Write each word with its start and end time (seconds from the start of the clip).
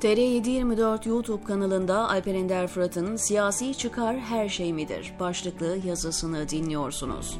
TR724 0.00 1.08
YouTube 1.08 1.44
kanalında 1.44 2.08
Alper 2.08 2.34
Ender 2.34 2.66
Fırat'ın 2.66 3.16
Siyasi 3.16 3.74
Çıkar 3.74 4.18
Her 4.18 4.48
Şey 4.48 4.72
Midir 4.72 5.12
başlıklı 5.20 5.78
yazısını 5.86 6.48
dinliyorsunuz. 6.48 7.38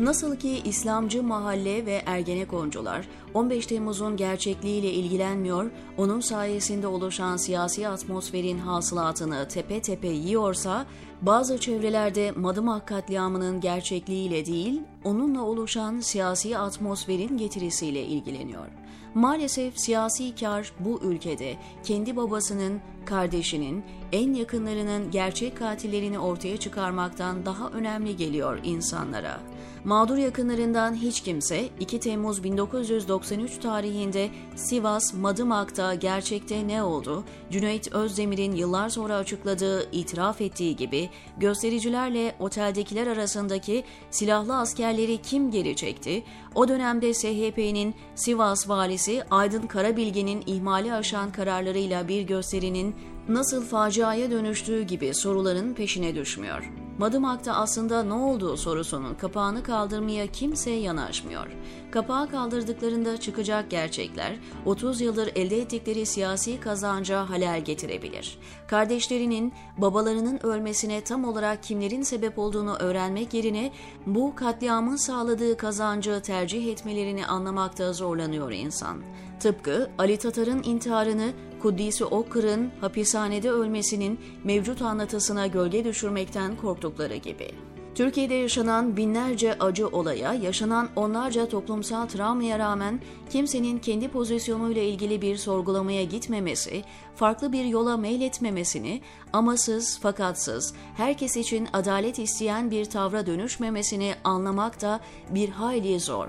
Nasıl 0.00 0.36
ki 0.36 0.60
İslamcı 0.64 1.22
mahalle 1.22 1.86
ve 1.86 2.02
ergenekoncular 2.06 3.08
15 3.34 3.66
Temmuz'un 3.66 4.16
gerçekliğiyle 4.16 4.90
ilgilenmiyor, 4.90 5.70
onun 5.98 6.20
sayesinde 6.20 6.86
oluşan 6.86 7.36
siyasi 7.36 7.88
atmosferin 7.88 8.58
hasılatını 8.58 9.48
tepe 9.48 9.82
tepe 9.82 10.08
yiyorsa, 10.08 10.86
bazı 11.22 11.58
çevrelerde 11.58 12.30
Madımak 12.30 12.88
katliamının 12.88 13.60
gerçekliğiyle 13.60 14.46
değil, 14.46 14.80
onunla 15.04 15.42
oluşan 15.42 16.00
siyasi 16.00 16.58
atmosferin 16.58 17.38
getirisiyle 17.38 18.02
ilgileniyor. 18.02 18.85
Maalesef 19.14 19.78
siyasi 19.78 20.34
kar 20.34 20.72
bu 20.80 21.00
ülkede 21.02 21.56
kendi 21.84 22.16
babasının, 22.16 22.80
kardeşinin, 23.04 23.84
en 24.12 24.32
yakınlarının 24.32 25.10
gerçek 25.10 25.56
katillerini 25.56 26.18
ortaya 26.18 26.56
çıkarmaktan 26.56 27.46
daha 27.46 27.68
önemli 27.70 28.16
geliyor 28.16 28.60
insanlara. 28.64 29.40
Mağdur 29.84 30.16
yakınlarından 30.16 30.94
hiç 30.94 31.20
kimse 31.20 31.68
2 31.80 32.00
Temmuz 32.00 32.44
1993 32.44 33.58
tarihinde 33.58 34.28
Sivas 34.56 35.14
Madımak'ta 35.14 35.94
gerçekte 35.94 36.68
ne 36.68 36.82
oldu? 36.82 37.24
Cüneyt 37.50 37.92
Özdemir'in 37.92 38.52
yıllar 38.52 38.88
sonra 38.88 39.16
açıkladığı, 39.16 39.90
itiraf 39.92 40.40
ettiği 40.40 40.76
gibi 40.76 41.10
göstericilerle 41.36 42.34
oteldekiler 42.38 43.06
arasındaki 43.06 43.84
silahlı 44.10 44.56
askerleri 44.56 45.22
kim 45.22 45.50
geri 45.50 45.76
çekti? 45.76 46.24
O 46.54 46.68
dönemde 46.68 47.14
SHP'nin 47.14 47.94
Sivas 48.14 48.68
valisi 48.68 48.85
Aydın 49.30 49.66
Karabilge'nin 49.66 50.42
ihmali 50.46 50.92
aşan 50.92 51.32
kararlarıyla 51.32 52.08
bir 52.08 52.22
gösterinin 52.22 52.96
nasıl 53.28 53.64
faciaya 53.64 54.30
dönüştüğü 54.30 54.82
gibi 54.82 55.14
soruların 55.14 55.74
peşine 55.74 56.14
düşmüyor. 56.14 56.85
Madımak'ta 56.98 57.52
aslında 57.52 58.02
ne 58.02 58.12
olduğu 58.12 58.56
sorusunun 58.56 59.14
kapağını 59.14 59.62
kaldırmaya 59.62 60.26
kimse 60.26 60.70
yanaşmıyor. 60.70 61.46
Kapağı 61.90 62.30
kaldırdıklarında 62.30 63.16
çıkacak 63.16 63.70
gerçekler 63.70 64.36
30 64.64 65.00
yıldır 65.00 65.30
elde 65.34 65.60
ettikleri 65.60 66.06
siyasi 66.06 66.60
kazanca 66.60 67.30
halel 67.30 67.64
getirebilir. 67.64 68.38
Kardeşlerinin, 68.66 69.52
babalarının 69.78 70.46
ölmesine 70.46 71.04
tam 71.04 71.24
olarak 71.24 71.62
kimlerin 71.62 72.02
sebep 72.02 72.38
olduğunu 72.38 72.76
öğrenmek 72.76 73.34
yerine 73.34 73.72
bu 74.06 74.34
katliamın 74.34 74.96
sağladığı 74.96 75.56
kazancı 75.56 76.20
tercih 76.22 76.72
etmelerini 76.72 77.26
anlamakta 77.26 77.92
zorlanıyor 77.92 78.52
insan. 78.52 79.02
Tıpkı 79.40 79.90
Ali 79.98 80.16
Tatar'ın 80.16 80.62
intiharını 80.62 81.32
Kuddisi 81.62 82.04
Okkır'ın 82.04 82.70
hapishanede 82.80 83.50
ölmesinin 83.50 84.20
mevcut 84.44 84.82
anlatısına 84.82 85.46
gölge 85.46 85.84
düşürmekten 85.84 86.56
korktukları 86.56 87.16
gibi. 87.16 87.50
Türkiye'de 87.96 88.34
yaşanan 88.34 88.96
binlerce 88.96 89.58
acı 89.58 89.88
olaya, 89.88 90.34
yaşanan 90.34 90.88
onlarca 90.96 91.48
toplumsal 91.48 92.06
travmaya 92.06 92.58
rağmen 92.58 93.00
kimsenin 93.30 93.78
kendi 93.78 94.08
pozisyonuyla 94.08 94.82
ilgili 94.82 95.22
bir 95.22 95.36
sorgulamaya 95.36 96.04
gitmemesi, 96.04 96.84
farklı 97.14 97.52
bir 97.52 97.64
yola 97.64 97.96
meyletmemesini, 97.96 99.00
amasız 99.32 99.98
fakatsız, 99.98 100.74
herkes 100.96 101.36
için 101.36 101.68
adalet 101.72 102.18
isteyen 102.18 102.70
bir 102.70 102.84
tavra 102.84 103.26
dönüşmemesini 103.26 104.14
anlamak 104.24 104.82
da 104.82 105.00
bir 105.30 105.48
hayli 105.48 106.00
zor. 106.00 106.26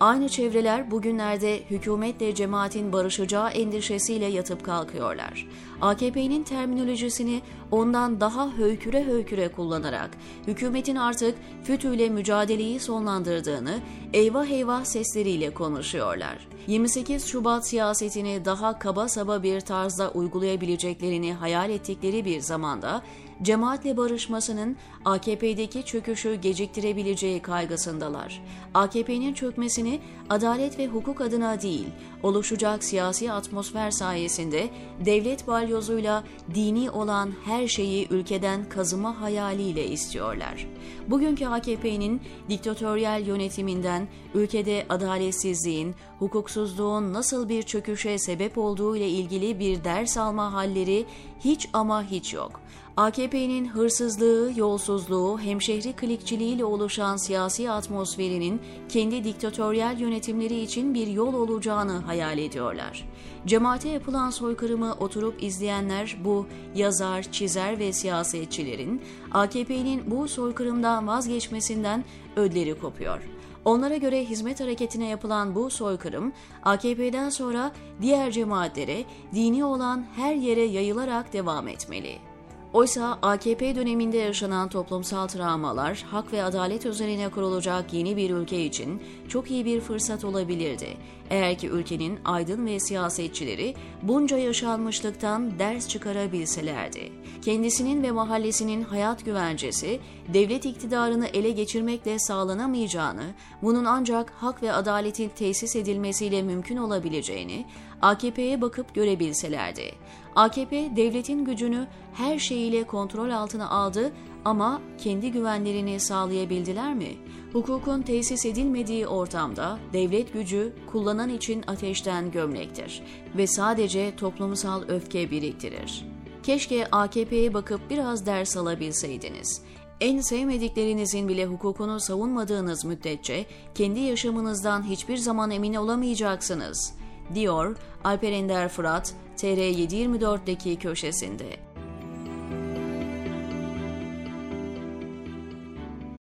Aynı 0.00 0.28
çevreler 0.28 0.90
bugünlerde 0.90 1.60
hükümetle 1.70 2.34
cemaatin 2.34 2.92
barışacağı 2.92 3.50
endişesiyle 3.50 4.26
yatıp 4.26 4.64
kalkıyorlar. 4.64 5.48
AKP'nin 5.80 6.42
terminolojisini 6.42 7.42
ondan 7.70 8.20
daha 8.20 8.52
höyküre 8.52 9.06
höyküre 9.06 9.48
kullanarak 9.48 10.10
hükümetin 10.46 10.96
artık 10.96 11.34
FETÖ'yle 11.64 12.08
mücadeleyi 12.08 12.80
sonlandırdığını 12.80 13.80
eyvah 14.12 14.46
eyvah 14.46 14.84
sesleriyle 14.84 15.54
konuşuyorlar. 15.54 16.48
28 16.66 17.26
Şubat 17.26 17.68
siyasetini 17.68 18.44
daha 18.44 18.78
kaba 18.78 19.08
saba 19.08 19.42
bir 19.42 19.60
tarzda 19.60 20.10
uygulayabileceklerini 20.10 21.34
hayal 21.34 21.70
ettikleri 21.70 22.24
bir 22.24 22.40
zamanda 22.40 23.02
cemaatle 23.42 23.96
barışmasının 23.96 24.76
AKP'deki 25.04 25.84
çöküşü 25.84 26.34
geciktirebileceği 26.34 27.42
kaygısındalar. 27.42 28.42
AKP'nin 28.74 29.34
çökmesini 29.34 30.00
adalet 30.30 30.78
ve 30.78 30.86
hukuk 30.86 31.20
adına 31.20 31.62
değil, 31.62 31.86
oluşacak 32.22 32.84
siyasi 32.84 33.32
atmosfer 33.32 33.90
sayesinde 33.90 34.70
devlet 35.04 35.46
balyozuyla 35.46 36.24
dini 36.54 36.90
olan 36.90 37.32
her 37.44 37.68
şeyi 37.68 38.08
ülkeden 38.10 38.68
kazıma 38.68 39.20
hayaliyle 39.20 39.86
istiyorlar. 39.86 40.66
Bugünkü 41.08 41.46
AKP'nin 41.46 42.22
diktatöryel 42.48 43.26
yönetiminden 43.26 44.08
ülkede 44.34 44.86
adaletsizliğin, 44.88 45.94
hukuksuzluğun 46.18 47.12
nasıl 47.12 47.48
bir 47.48 47.62
çöküşe 47.62 48.18
sebep 48.18 48.58
olduğu 48.58 48.96
ile 48.96 49.08
ilgili 49.08 49.58
bir 49.58 49.84
ders 49.84 50.16
alma 50.16 50.52
halleri 50.52 51.06
hiç 51.44 51.68
ama 51.72 52.04
hiç 52.04 52.34
yok. 52.34 52.60
AKP'nin 53.00 53.68
hırsızlığı, 53.68 54.52
yolsuzluğu, 54.56 55.40
hemşehri 55.40 55.92
klikçiliğiyle 55.92 56.64
oluşan 56.64 57.16
siyasi 57.16 57.70
atmosferinin 57.70 58.60
kendi 58.88 59.24
diktatöryel 59.24 60.00
yönetimleri 60.00 60.60
için 60.60 60.94
bir 60.94 61.06
yol 61.06 61.34
olacağını 61.34 61.92
hayal 61.92 62.38
ediyorlar. 62.38 63.08
Cemaate 63.46 63.88
yapılan 63.88 64.30
soykırımı 64.30 64.94
oturup 65.00 65.42
izleyenler 65.42 66.16
bu 66.24 66.46
yazar, 66.74 67.22
çizer 67.22 67.78
ve 67.78 67.92
siyasetçilerin 67.92 69.02
AKP'nin 69.32 70.10
bu 70.10 70.28
soykırımdan 70.28 71.06
vazgeçmesinden 71.06 72.04
ödleri 72.36 72.80
kopuyor. 72.80 73.22
Onlara 73.64 73.96
göre 73.96 74.24
hizmet 74.24 74.60
hareketine 74.60 75.08
yapılan 75.08 75.54
bu 75.54 75.70
soykırım 75.70 76.32
AKP'den 76.62 77.30
sonra 77.30 77.72
diğer 78.02 78.30
cemaatlere, 78.30 79.04
dini 79.34 79.64
olan 79.64 80.06
her 80.16 80.34
yere 80.34 80.62
yayılarak 80.62 81.32
devam 81.32 81.68
etmeli. 81.68 82.29
Oysa 82.72 83.18
AKP 83.22 83.74
döneminde 83.74 84.16
yaşanan 84.16 84.68
toplumsal 84.68 85.28
travmalar, 85.28 86.04
hak 86.10 86.32
ve 86.32 86.42
adalet 86.42 86.86
üzerine 86.86 87.28
kurulacak 87.28 87.92
yeni 87.92 88.16
bir 88.16 88.30
ülke 88.30 88.64
için 88.64 89.02
çok 89.28 89.50
iyi 89.50 89.64
bir 89.64 89.80
fırsat 89.80 90.24
olabilirdi. 90.24 90.96
Eğer 91.30 91.58
ki 91.58 91.68
ülkenin 91.68 92.18
aydın 92.24 92.66
ve 92.66 92.80
siyasetçileri 92.80 93.74
bunca 94.02 94.38
yaşanmışlıktan 94.38 95.58
ders 95.58 95.88
çıkarabilselerdi. 95.88 97.12
Kendisinin 97.42 98.02
ve 98.02 98.10
mahallesinin 98.10 98.82
hayat 98.82 99.24
güvencesi, 99.24 100.00
devlet 100.34 100.64
iktidarını 100.64 101.26
ele 101.26 101.50
geçirmekle 101.50 102.18
sağlanamayacağını, 102.18 103.34
bunun 103.62 103.84
ancak 103.84 104.30
hak 104.30 104.62
ve 104.62 104.72
adaletin 104.72 105.28
tesis 105.28 105.76
edilmesiyle 105.76 106.42
mümkün 106.42 106.76
olabileceğini 106.76 107.66
AKP'ye 108.02 108.60
bakıp 108.60 108.94
görebilselerdi. 108.94 109.92
AKP 110.36 110.96
devletin 110.96 111.44
gücünü 111.44 111.86
her 112.14 112.38
şeyiyle 112.38 112.84
kontrol 112.84 113.30
altına 113.30 113.70
aldı 113.70 114.12
ama 114.44 114.82
kendi 114.98 115.32
güvenlerini 115.32 116.00
sağlayabildiler 116.00 116.94
mi? 116.94 117.16
Hukukun 117.52 118.02
tesis 118.02 118.46
edilmediği 118.46 119.06
ortamda 119.06 119.78
devlet 119.92 120.32
gücü 120.32 120.72
kullanan 120.92 121.28
için 121.28 121.64
ateşten 121.66 122.30
gömlektir 122.30 123.02
ve 123.36 123.46
sadece 123.46 124.16
toplumsal 124.16 124.82
öfke 124.88 125.30
biriktirir. 125.30 126.06
Keşke 126.42 126.86
AKP'ye 126.92 127.54
bakıp 127.54 127.80
biraz 127.90 128.26
ders 128.26 128.56
alabilseydiniz. 128.56 129.62
En 130.00 130.20
sevmediklerinizin 130.20 131.28
bile 131.28 131.46
hukukunu 131.46 132.00
savunmadığınız 132.00 132.84
müddetçe 132.84 133.46
kendi 133.74 134.00
yaşamınızdan 134.00 134.82
hiçbir 134.82 135.16
zaman 135.16 135.50
emin 135.50 135.74
olamayacaksınız, 135.74 136.94
diyor 137.34 137.76
Alper 138.04 138.32
Ender 138.32 138.68
Fırat 138.68 139.14
TR724'deki 139.36 140.76
köşesinde. 140.76 141.69